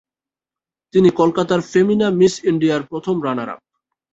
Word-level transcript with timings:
তিনি 0.93 1.09
কলকাতার 1.19 1.61
Femina 1.71 2.07
Miss 2.19 2.33
ইন্ডিয়ার 2.43 2.81
প্রথম 2.83 3.15
রানার 3.25 3.49
আপ। 3.49 3.61